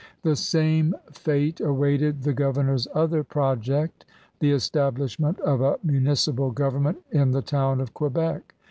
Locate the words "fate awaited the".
1.11-2.33